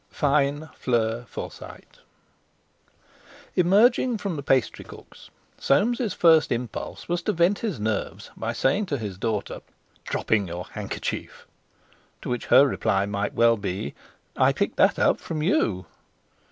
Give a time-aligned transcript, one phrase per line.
[0.09, 1.85] —FINE FLEUR FORSYTE
[3.55, 8.87] Emerging from the "pastry cook's," Soames' first impulse was to vent his nerves by saying
[8.87, 9.59] to his daughter:
[10.05, 11.45] 'Dropping your hand kerchief!'
[12.23, 13.93] to which her reply might well be:
[14.37, 15.85] 'I picked that up from you!'